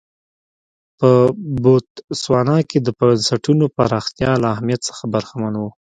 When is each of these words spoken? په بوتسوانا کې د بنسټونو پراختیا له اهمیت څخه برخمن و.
په 0.99 1.09
بوتسوانا 1.63 2.57
کې 2.69 2.77
د 2.81 2.87
بنسټونو 2.99 3.65
پراختیا 3.77 4.31
له 4.41 4.47
اهمیت 4.55 4.81
څخه 4.89 5.03
برخمن 5.13 5.53
و. 5.57 5.63